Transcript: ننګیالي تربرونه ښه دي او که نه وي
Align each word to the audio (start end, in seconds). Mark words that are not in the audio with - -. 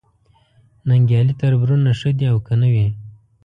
ننګیالي 0.87 1.33
تربرونه 1.41 1.91
ښه 1.99 2.09
دي 2.17 2.25
او 2.31 2.37
که 2.45 2.53
نه 2.61 2.67
وي 2.73 2.87